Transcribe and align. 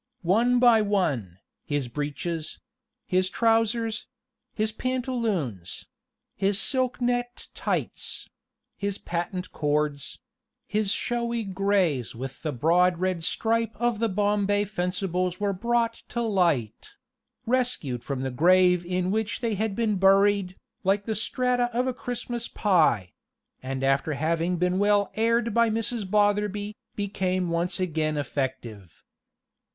One 0.23 0.57
by 0.57 0.81
one, 0.81 1.37
his 1.63 1.87
breeches 1.87 2.59
his 3.05 3.29
trousers 3.29 4.07
his 4.55 4.71
pantaloons 4.71 5.85
his 6.35 6.59
silk 6.59 6.99
net 6.99 7.49
tights 7.53 8.27
his 8.77 8.97
patent 8.97 9.51
cords 9.51 10.17
his 10.65 10.91
showy 10.91 11.43
greys 11.43 12.15
with 12.15 12.41
the 12.41 12.51
broad 12.51 12.97
red 12.97 13.23
stripe 13.23 13.75
of 13.75 13.99
the 13.99 14.09
Bombay 14.09 14.65
Fencibles 14.65 15.39
were 15.39 15.53
brought 15.53 16.01
to 16.09 16.21
light 16.23 16.93
rescued 17.45 18.03
from 18.03 18.21
the 18.21 18.31
grave 18.31 18.83
in 18.83 19.11
which 19.11 19.39
they 19.39 19.53
had 19.53 19.75
been 19.75 19.97
buried, 19.97 20.55
like 20.83 21.05
the 21.05 21.13
strata 21.13 21.69
of 21.77 21.85
a 21.85 21.93
Christmas 21.93 22.47
pie; 22.47 23.13
and 23.61 23.83
after 23.83 24.13
having 24.13 24.57
been 24.57 24.79
well 24.79 25.11
aired 25.13 25.53
by 25.53 25.69
Mrs. 25.69 26.09
Botherby, 26.09 26.73
became 26.95 27.49
once 27.51 27.79
again 27.79 28.17
effective. 28.17 29.03